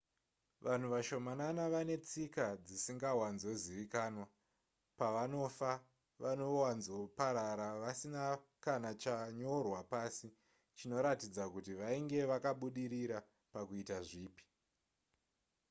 [0.65, 4.25] vanhu vashomanana vane tsika dzisingawanzozivikanwa
[4.99, 5.71] pavanofa
[6.23, 8.23] vanowanzoparara vasina
[8.65, 10.27] kana chanyorwa pasi
[10.77, 13.17] chinoratidza kuti vainge vakabudirira
[13.53, 14.43] pakuita zvipi